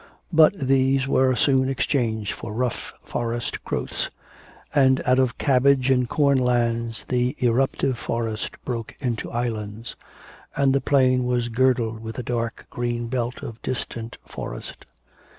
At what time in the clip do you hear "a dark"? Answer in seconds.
12.17-12.65